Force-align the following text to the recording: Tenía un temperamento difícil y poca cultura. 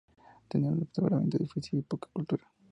Tenía 0.47 0.71
un 0.71 0.79
temperamento 0.87 1.37
difícil 1.37 1.77
y 1.77 1.81
poca 1.83 2.09
cultura. 2.11 2.43